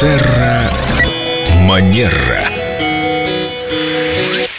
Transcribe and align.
Терра 0.00 0.70
Манера. 1.62 2.14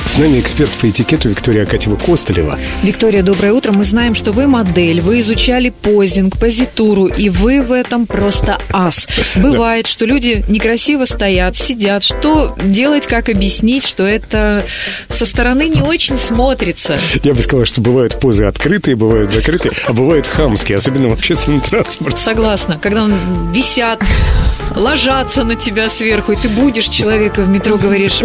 С 0.06 0.18
нами 0.18 0.42
эксперт 0.42 0.72
по 0.74 0.90
этикету 0.90 1.30
Виктория 1.30 1.64
Акатьева-Костолева. 1.64 2.60
Виктория, 2.84 3.24
доброе 3.24 3.54
утро. 3.54 3.72
Мы 3.72 3.86
знаем, 3.86 4.16
что 4.16 4.34
вы 4.34 4.48
модель, 4.48 5.00
вы 5.00 5.22
изучали 5.22 5.70
позинг, 5.70 6.38
позитуру, 6.38 7.06
и 7.06 7.30
вы 7.30 7.62
в 7.62 7.72
этом 7.72 8.06
просто 8.06 8.58
ас. 8.74 9.08
Бывает, 9.36 9.88
что 9.88 10.06
люди 10.06 10.44
некрасиво 10.50 11.06
стоят, 11.06 11.56
сидят. 11.56 12.04
Что 12.04 12.54
делать, 12.62 13.08
как 13.08 13.30
объяснить, 13.30 13.88
что 13.88 14.04
это 14.04 14.66
со 15.08 15.26
стороны 15.26 15.70
не 15.70 15.82
очень 15.82 16.18
смотрится? 16.18 17.00
Я 17.24 17.34
бы 17.34 17.42
сказала, 17.42 17.66
что 17.66 17.80
бывают 17.80 18.20
позы 18.20 18.44
открытые, 18.44 18.98
бывают 18.98 19.32
закрытые, 19.32 19.72
а 19.86 19.94
бывают 19.94 20.28
хамские, 20.28 20.80
особенно 20.80 21.08
в 21.08 21.14
общественном 21.14 21.62
транспорте. 21.62 22.18
Согласна. 22.18 22.78
Когда 22.82 23.04
он 23.04 23.14
висят, 23.54 24.04
ложатся 24.76 25.44
на 25.44 25.56
тебя 25.56 25.90
сверху, 25.90 26.32
и 26.32 26.36
ты 26.36 26.50
будешь 26.50 26.88
человека 26.90 27.42
в 27.42 27.50
метро, 27.50 27.78
говоришь... 27.78 28.20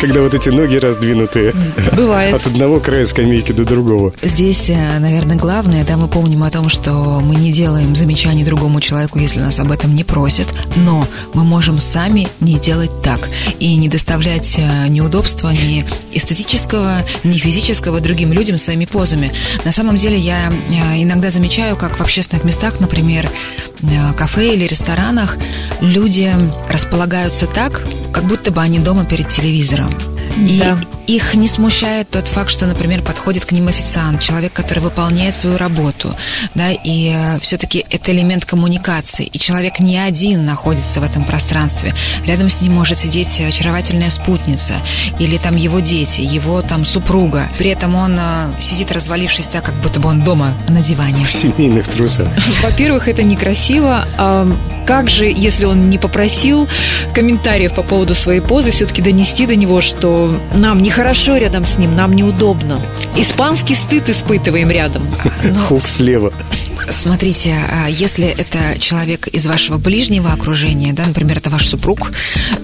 Когда 0.00 0.20
вот 0.20 0.34
эти 0.34 0.50
ноги 0.50 0.76
раздвинутые. 0.76 1.52
Бывает. 1.92 2.34
От 2.34 2.46
одного 2.46 2.80
края 2.80 3.04
скамейки 3.04 3.52
до 3.52 3.64
другого. 3.64 4.12
Здесь, 4.22 4.70
э, 4.70 4.98
наверное, 4.98 5.36
главное, 5.36 5.84
да, 5.84 5.96
мы 5.96 6.08
помним 6.08 6.42
о 6.44 6.50
том, 6.50 6.68
что 6.68 7.20
мы 7.20 7.36
не 7.36 7.52
делаем 7.52 7.94
замечаний 7.94 8.44
другому 8.44 8.80
человеку, 8.80 9.18
если 9.18 9.40
нас 9.40 9.58
об 9.58 9.72
этом 9.72 9.94
не 9.94 10.04
просят, 10.04 10.46
но 10.76 11.06
мы 11.34 11.44
можем 11.44 11.80
сами 11.80 12.28
не 12.40 12.58
делать 12.58 12.90
так 13.02 13.28
и 13.58 13.76
не 13.76 13.88
доставлять 13.88 14.56
э, 14.58 14.88
неудобства 14.88 15.50
ни 15.50 15.84
эстетического, 16.12 17.04
ни 17.24 17.38
физического 17.38 18.00
другим 18.00 18.32
людям 18.32 18.58
своими 18.58 18.84
позами. 18.84 19.32
На 19.64 19.72
самом 19.72 19.96
деле 19.96 20.18
я 20.18 20.50
э, 20.50 21.02
иногда 21.02 21.30
замечаю, 21.30 21.76
как 21.76 21.98
в 21.98 22.02
общественных 22.02 22.44
местах, 22.44 22.80
например, 22.80 23.30
кафе 24.16 24.54
или 24.54 24.64
ресторанах 24.64 25.36
люди 25.80 26.32
располагаются 26.68 27.46
так, 27.46 27.82
как 28.12 28.24
будто 28.24 28.50
бы 28.50 28.60
они 28.60 28.78
дома 28.78 29.04
перед 29.04 29.28
телевизором. 29.28 29.90
И. 30.38 30.62
их 31.14 31.34
не 31.34 31.48
смущает 31.48 32.08
тот 32.10 32.28
факт, 32.28 32.50
что, 32.50 32.66
например, 32.66 33.02
подходит 33.02 33.44
к 33.44 33.52
ним 33.52 33.68
официант, 33.68 34.22
человек, 34.22 34.52
который 34.52 34.80
выполняет 34.80 35.34
свою 35.34 35.56
работу, 35.56 36.14
да, 36.54 36.70
и 36.70 37.14
все-таки 37.40 37.84
это 37.90 38.12
элемент 38.12 38.44
коммуникации, 38.44 39.26
и 39.26 39.38
человек 39.38 39.80
не 39.80 39.98
один 39.98 40.44
находится 40.44 41.00
в 41.00 41.04
этом 41.04 41.24
пространстве. 41.24 41.94
Рядом 42.26 42.48
с 42.48 42.60
ним 42.60 42.74
может 42.74 42.98
сидеть 42.98 43.40
очаровательная 43.40 44.10
спутница, 44.10 44.74
или 45.18 45.36
там 45.36 45.56
его 45.56 45.80
дети, 45.80 46.20
его 46.20 46.62
там 46.62 46.84
супруга. 46.84 47.48
При 47.58 47.70
этом 47.70 47.94
он 47.96 48.16
э, 48.18 48.50
сидит 48.60 48.92
развалившись 48.92 49.46
так, 49.46 49.64
как 49.64 49.74
будто 49.76 50.00
бы 50.00 50.08
он 50.08 50.22
дома 50.22 50.54
на 50.68 50.80
диване. 50.80 51.24
В 51.24 51.32
семейных 51.32 51.88
трусах. 51.88 52.28
Во-первых, 52.62 53.08
это 53.08 53.22
некрасиво. 53.22 54.06
А 54.16 54.48
как 54.86 55.08
же, 55.08 55.26
если 55.26 55.66
он 55.66 55.88
не 55.88 55.98
попросил 55.98 56.66
комментариев 57.14 57.74
по 57.74 57.82
поводу 57.82 58.14
своей 58.14 58.40
позы, 58.40 58.72
все-таки 58.72 59.00
донести 59.02 59.46
до 59.46 59.54
него, 59.54 59.80
что 59.80 60.36
нам 60.52 60.82
нехорошо 61.00 61.38
рядом 61.38 61.64
с 61.64 61.78
ним, 61.78 61.96
нам 61.96 62.14
неудобно. 62.14 62.78
Испанский 63.16 63.74
стыд 63.74 64.10
испытываем 64.10 64.70
рядом. 64.70 65.02
Но 65.44 65.58
Хук 65.62 65.80
слева. 65.80 66.30
Смотрите, 66.90 67.54
а 67.72 67.88
если 67.88 68.26
это 68.26 68.78
человек 68.78 69.26
из 69.28 69.46
вашего 69.46 69.78
ближнего 69.78 70.30
окружения, 70.30 70.92
да, 70.92 71.06
например, 71.06 71.38
это 71.38 71.48
ваш 71.48 71.66
супруг, 71.66 72.12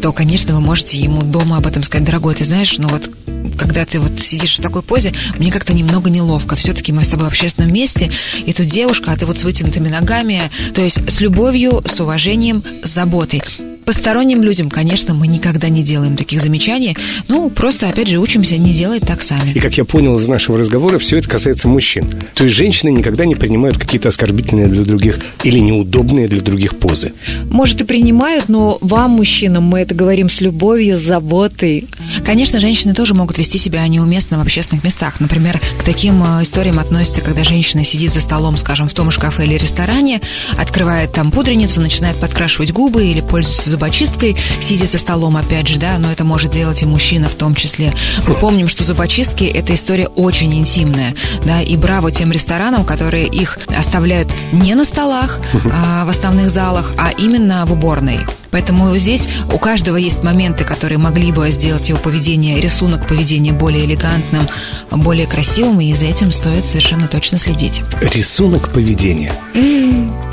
то, 0.03 0.13
конечно, 0.13 0.55
вы 0.55 0.61
можете 0.61 0.99
ему 0.99 1.23
дома 1.23 1.57
об 1.57 1.67
этом 1.67 1.83
сказать, 1.83 2.07
дорогой, 2.07 2.35
ты 2.35 2.45
знаешь, 2.45 2.77
ну 2.77 2.89
вот 2.89 3.09
когда 3.57 3.87
ты 3.87 4.01
вот 4.01 4.21
сидишь 4.21 4.59
в 4.59 4.61
такой 4.61 4.83
позе, 4.83 5.15
мне 5.39 5.51
как-то 5.51 5.73
немного 5.73 6.11
неловко. 6.11 6.57
Все-таки 6.57 6.93
мы 6.93 7.05
с 7.05 7.09
тобой 7.09 7.27
в 7.27 7.31
общественном 7.31 7.73
месте, 7.73 8.11
и 8.45 8.53
тут 8.53 8.67
девушка, 8.67 9.13
а 9.13 9.17
ты 9.17 9.25
вот 9.25 9.39
с 9.39 9.45
вытянутыми 9.45 9.89
ногами. 9.89 10.43
То 10.75 10.83
есть 10.83 11.11
с 11.11 11.23
любовью, 11.23 11.83
с 11.87 12.01
уважением, 12.01 12.63
с 12.83 12.91
заботой. 12.91 13.43
Посторонним 13.87 14.43
людям, 14.43 14.69
конечно, 14.69 15.15
мы 15.15 15.29
никогда 15.29 15.69
не 15.69 15.85
делаем 15.85 16.17
таких 16.17 16.43
замечаний. 16.43 16.97
Ну, 17.29 17.51
просто, 17.51 17.89
опять 17.89 18.09
же, 18.09 18.19
учимся 18.19 18.59
не 18.59 18.73
делать 18.73 19.03
так 19.07 19.23
сами. 19.23 19.53
И, 19.55 19.61
как 19.61 19.79
я 19.79 19.85
понял 19.85 20.17
из 20.17 20.27
нашего 20.27 20.59
разговора, 20.59 20.99
все 20.99 21.19
это 21.19 21.29
касается 21.29 21.69
мужчин. 21.69 22.11
То 22.35 22.43
есть 22.43 22.57
женщины 22.57 22.91
никогда 22.91 23.25
не 23.25 23.37
принимают 23.37 23.79
какие-то 23.79 24.09
оскорбительные 24.09 24.67
для 24.67 24.83
других 24.83 25.21
или 25.45 25.61
неудобные 25.61 26.27
для 26.27 26.41
других 26.41 26.77
позы. 26.77 27.13
Может, 27.45 27.83
и 27.83 27.85
принимают, 27.85 28.49
но 28.49 28.77
вам, 28.81 29.13
мужчинам, 29.13 29.63
мы 29.63 29.79
это 29.79 29.95
говорим 29.95 30.29
с 30.29 30.41
любовью, 30.41 30.97
с 30.97 31.03
заботой. 31.03 31.85
Конечно, 32.27 32.59
женщины 32.59 32.93
тоже 32.93 33.15
могут 33.15 33.39
вести 33.39 33.57
себя 33.57 33.87
неуместно 33.87 34.39
в 34.39 34.41
общественных 34.41 34.83
местах. 34.83 35.21
Например, 35.21 35.61
к 35.79 35.85
таким 35.85 36.25
э, 36.25 36.43
историям 36.43 36.81
относится, 36.81 37.21
когда 37.21 37.45
женщина 37.45 37.85
сидит 37.85 38.13
за 38.13 38.21
столом, 38.21 38.57
скажем, 38.57 38.89
в 38.89 38.95
том 38.95 39.13
же 39.13 39.21
кафе 39.21 39.45
или 39.45 39.55
ресторане, 39.55 40.21
открывает 40.59 41.13
там 41.13 41.31
пудреницу, 41.31 41.81
начинает 41.81 42.17
подкрашивать 42.17 42.73
губы 42.73 43.07
или 43.07 43.21
пользуется 43.21 43.71
зубочисткой, 43.71 44.37
сидя 44.61 44.87
за 44.87 44.99
столом, 44.99 45.37
опять 45.37 45.69
же, 45.69 45.79
да, 45.79 45.99
но 45.99 46.11
это 46.11 46.25
может 46.25 46.51
делать 46.51 46.83
и 46.83 46.87
мужчина 46.87 47.29
в 47.29 47.37
том 47.37 47.55
числе. 47.55 47.95
Мы 48.27 48.35
помним, 48.35 48.67
что 48.67 48.83
зубочистки– 48.83 49.45
это 49.45 49.73
история 49.77 50.09
очень 50.09 50.53
интимная, 50.53 51.15
да, 51.45 51.63
и 51.63 51.77
браво 51.77 52.11
тем 52.11 52.33
ресторанам, 52.33 52.85
которые 52.85 53.29
их 53.29 53.61
оставляют 53.69 54.29
не 54.51 54.75
на 54.75 54.85
столах 54.85 55.39
а, 55.73 56.05
в 56.05 56.09
основных 56.09 56.51
залах, 56.51 56.93
а 56.99 57.13
именно 57.17 57.65
в 57.67 57.73
уборной. 57.73 58.27
Поэтому 58.57 58.97
здесь 58.97 59.29
у 59.53 59.59
каждого 59.59 59.99
есть 59.99 60.23
моменты, 60.23 60.65
которые 60.65 60.97
могли 60.97 61.31
бы 61.31 61.51
сделать 61.51 61.91
его 61.91 61.99
поведение, 61.99 62.59
рисунок 62.59 63.07
поведения 63.07 63.53
более 63.53 63.85
элегантным, 63.85 64.49
более 64.91 65.27
красивым, 65.27 65.79
и 65.83 65.93
за 65.93 66.07
этим 66.07 66.33
стоит 66.33 66.65
совершенно 66.65 67.07
точно 67.07 67.37
следить. 67.37 67.83
Рисунок 68.15 68.71
поведения. 68.71 69.35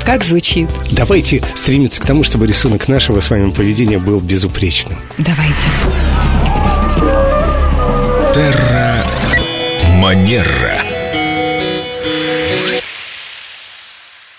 Как 0.06 0.24
звучит? 0.24 0.70
Давайте 0.92 1.42
стремиться 1.54 2.00
к 2.00 2.06
тому, 2.06 2.22
чтобы 2.22 2.46
рисунок 2.46 2.88
нашего 2.88 3.20
с 3.20 3.28
вами 3.28 3.50
поведения 3.50 3.98
был 3.98 4.20
безупречным. 4.20 4.98
Давайте. 5.18 5.68
Терра 8.32 9.04
Манера. 10.00 10.93